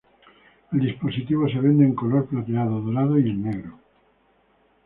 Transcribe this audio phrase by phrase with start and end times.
[0.71, 3.79] El dispositivo se vende en color Plateado Dorado y en Negro.